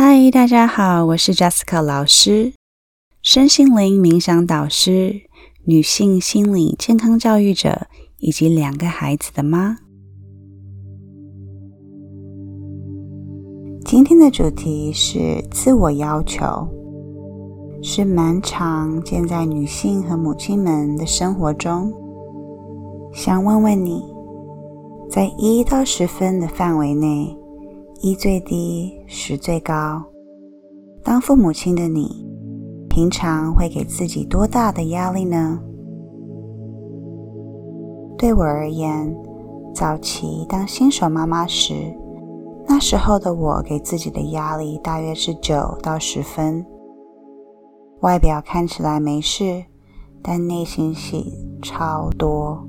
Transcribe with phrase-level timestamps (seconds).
[0.00, 2.52] 嗨，大家好，我是 Jessica 老师，
[3.20, 5.22] 身心灵冥想导师，
[5.64, 9.78] 女性心理健康教育者，以及两个孩子的妈。
[13.84, 16.46] 今天的主题是自我要求，
[17.82, 21.92] 是蛮常见在女性和母亲们的生活中。
[23.12, 24.00] 想问问你，
[25.10, 27.36] 在一到十分的范围内。
[28.00, 30.00] 一最低，十最高。
[31.02, 32.24] 当父母亲的你，
[32.88, 35.58] 平常会给自己多大的压力呢？
[38.16, 39.12] 对我而言，
[39.74, 41.92] 早期当新手妈妈时，
[42.68, 46.64] 那时候的我给自己的压力大约是九到十分。
[48.02, 49.64] 外表看起来没事，
[50.22, 52.64] 但内心戏超多，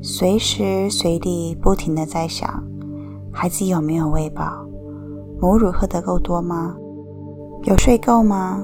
[0.00, 2.62] 随时随地不停的在想。
[3.32, 4.44] 孩子有没有喂饱？
[5.40, 6.76] 母乳喝得够多吗？
[7.64, 8.62] 有睡够吗？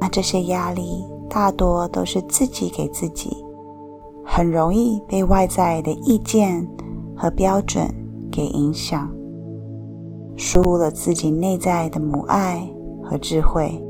[0.00, 3.30] 那这些压力大多都是自己给自己，
[4.24, 6.68] 很容易被外在的意见
[7.16, 7.84] 和标准
[8.30, 9.10] 给影响，
[10.36, 12.68] 疏忽了自己内在的母爱
[13.02, 13.82] 和智慧。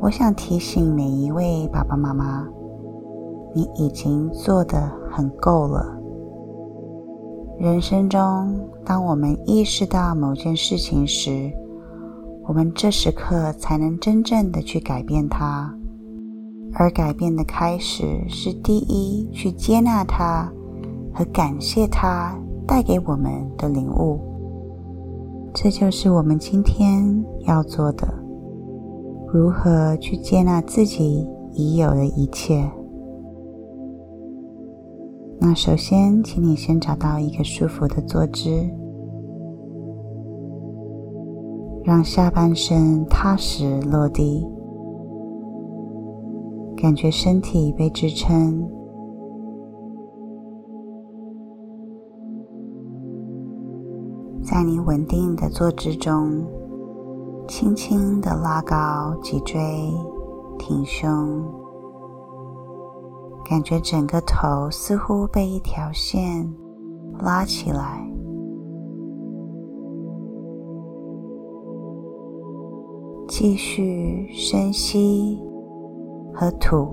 [0.00, 2.46] 我想提醒每一位爸爸妈妈，
[3.54, 5.97] 你已经做得很够了。
[7.60, 11.50] 人生中，当我们意识到某件事情时，
[12.46, 15.74] 我们这时刻才能真正的去改变它。
[16.74, 20.48] 而改变的开始是第一，去接纳它
[21.12, 22.32] 和感谢它
[22.64, 24.20] 带给我们的领悟。
[25.52, 28.06] 这就是我们今天要做的：
[29.32, 32.70] 如何去接纳自己已有的一切。
[35.40, 38.50] 那首先，请你先找到一个舒服的坐姿，
[41.84, 44.44] 让下半身踏实落地，
[46.76, 48.68] 感觉身体被支撑。
[54.42, 56.44] 在你稳定的坐姿中，
[57.46, 59.60] 轻轻的拉高脊椎，
[60.58, 61.67] 挺胸。
[63.48, 66.46] 感觉整个头似乎被一条线
[67.18, 68.06] 拉起来，
[73.26, 75.38] 继续深吸
[76.34, 76.88] 和吐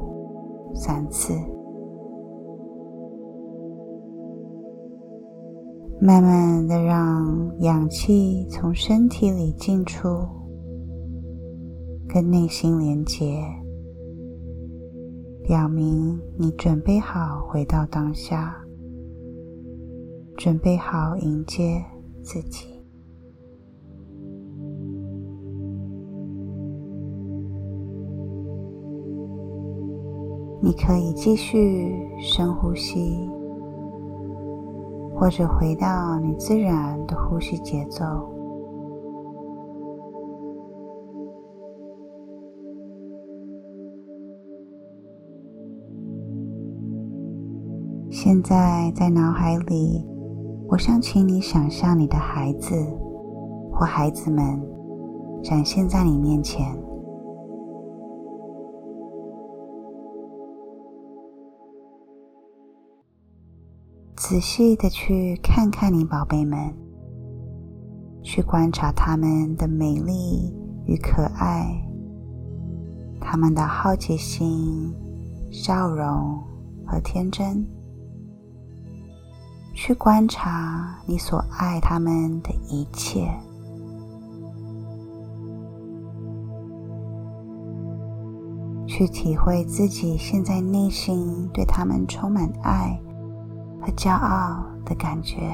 [0.73, 1.33] 三次，
[5.99, 10.07] 慢慢的让氧气从身体里进出，
[12.07, 13.43] 跟内心连接。
[15.47, 18.55] 表明你准备好回到当下，
[20.35, 21.79] 准备好迎接
[22.23, 22.65] 自己。
[30.63, 33.29] 你可以继续深呼吸，
[35.13, 38.34] 或者回到你自然的呼吸节奏。
[48.25, 50.03] 现在在脑海里，
[50.67, 52.73] 我想请你想象你的孩子
[53.71, 54.59] 或孩子们
[55.43, 56.75] 展现在你面前，
[64.15, 66.57] 仔细的去看看你宝贝们，
[68.23, 70.51] 去观察他们的美丽
[70.87, 71.79] 与可爱，
[73.21, 74.91] 他们的好奇心、
[75.51, 76.41] 笑容
[76.87, 77.63] 和天真。
[79.77, 83.29] 去观察你所爱他们的一切，
[88.87, 92.97] 去体会自己现在内心对他们充满爱
[93.81, 95.53] 和骄傲的感觉。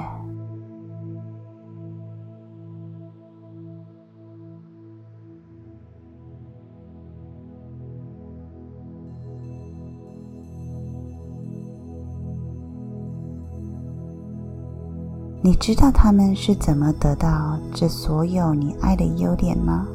[15.44, 19.88] 你知道他们是怎么得到这所有你爱的优点吗？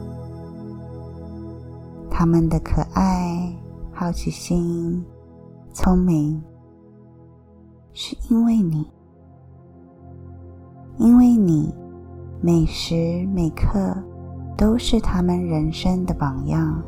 [2.11, 3.55] 他们的可爱、
[3.93, 5.05] 好奇心、
[5.73, 6.43] 聪明，
[7.93, 8.85] 是因为你，
[10.99, 11.73] 因为你
[12.41, 13.97] 每时每刻
[14.57, 16.83] 都是他们人生的榜样。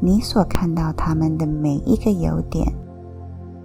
[0.00, 2.70] 你所看到他们的每一个优点，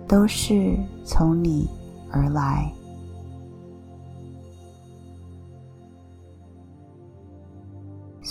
[0.07, 1.69] 都是从你
[2.09, 2.71] 而来。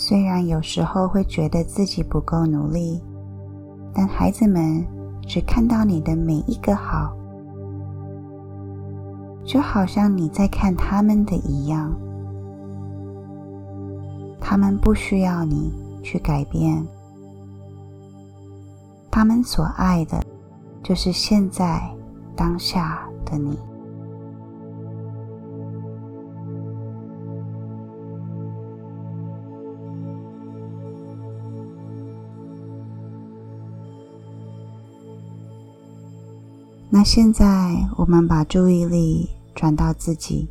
[0.07, 3.01] 虽然有时候会觉得自己不够努力，
[3.91, 4.85] 但孩子们
[5.27, 7.11] 只看到你的每一个好，
[9.43, 11.91] 就好像你在看他们的一样。
[14.39, 15.73] 他们不需要你
[16.03, 16.85] 去改变，
[19.09, 20.23] 他们所爱的，
[20.83, 21.81] 就是现在
[22.35, 23.57] 当下的你。
[36.89, 40.47] 那现在，我们把注意力转到自己，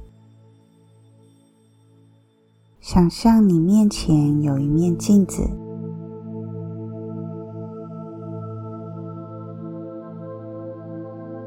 [2.81, 5.43] 想象你面前有一面镜子，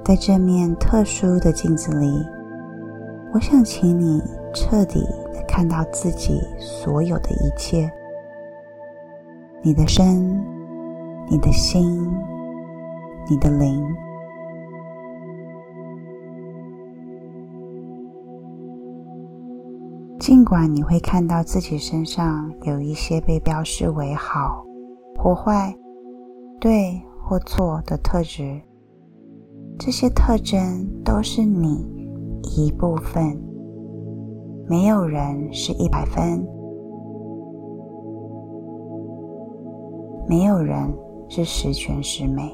[0.03, 2.07] 在这面特殊的镜子里，
[3.33, 4.19] 我想请你
[4.51, 5.01] 彻底
[5.31, 7.91] 的看到自己所有的一切：
[9.61, 10.43] 你的身、
[11.29, 12.09] 你的心、
[13.29, 13.85] 你的灵。
[20.27, 24.61] 尽管你会看到自己身上有一些被标示为好
[25.17, 25.73] 或坏、
[26.59, 28.61] 对或错的特质，
[29.79, 31.77] 这些特征都是你
[32.57, 33.41] 一部分。
[34.67, 36.45] 没有人是一百分，
[40.27, 40.93] 没有人
[41.29, 42.51] 是十全十美。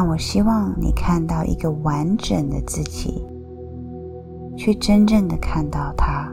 [0.00, 3.26] 但我希望你看到一个完整的自己，
[4.56, 6.32] 去真正的看到他，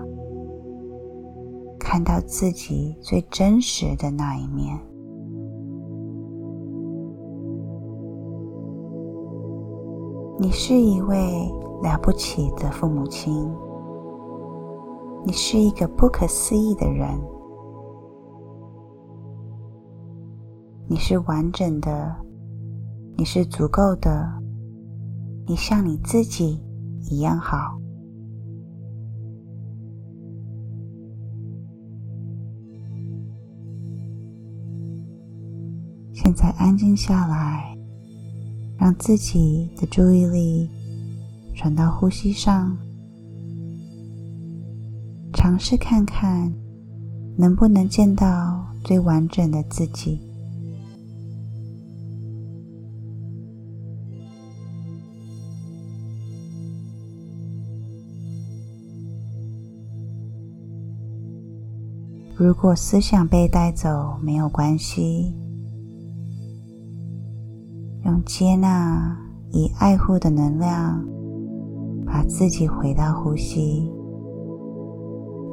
[1.79, 4.79] 看到自己最真实的那一面。
[10.37, 11.17] 你是一位
[11.81, 13.51] 了不起的父母亲，
[15.25, 17.19] 你是一个不可思议的人，
[20.87, 22.24] 你是完整的。
[23.17, 24.29] 你是足够的，
[25.47, 26.59] 你像你自己
[27.09, 27.79] 一样好。
[36.13, 37.75] 现在安静下来，
[38.77, 40.69] 让自己的注意力
[41.55, 42.77] 转到呼吸上，
[45.33, 46.53] 尝试看看
[47.37, 50.19] 能不能见到最完整的自己。
[62.45, 65.35] 如果思想被带走，没有关系，
[68.03, 69.17] 用接纳、
[69.51, 71.03] 以爱护的能量，
[72.05, 73.91] 把自己回到呼吸。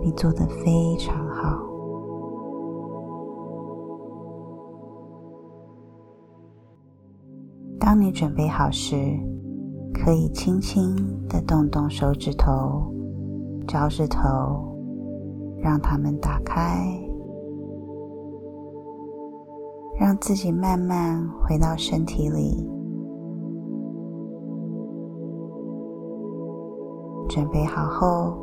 [0.04, 1.58] 你做的非常好。
[7.80, 9.18] 当你准备好时，
[9.94, 10.94] 可以轻轻
[11.26, 12.92] 的动动手指头、
[13.66, 14.71] 脚趾头。
[15.62, 16.84] 让它们打开，
[19.98, 22.68] 让自己慢慢回到身体里。
[27.28, 28.36] 准备好后，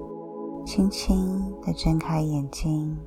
[0.66, 2.98] 轻轻的睁开眼睛。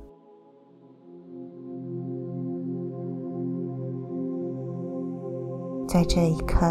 [5.87, 6.65] 在这一刻，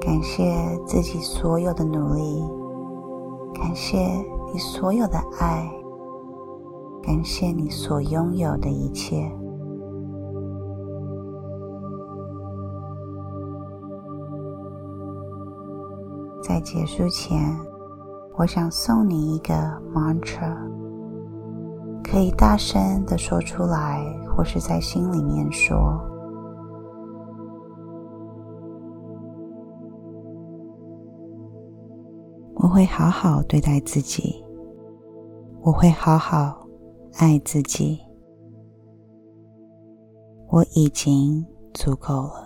[0.00, 0.44] 感谢
[0.84, 2.42] 自己所有的努力，
[3.54, 3.96] 感谢
[4.52, 5.83] 你所有的爱。
[7.06, 9.30] 感谢你所拥有的一切。
[16.42, 17.54] 在结束前，
[18.38, 19.52] 我想送你一个
[19.94, 20.56] mantra，
[22.02, 24.02] 可以大声的说出来，
[24.34, 25.76] 或是在心里面说
[32.56, 34.42] ：“我会好好对待自己，
[35.60, 36.60] 我会好好。”
[37.16, 38.00] 爱自己，
[40.48, 42.43] 我已经足够了。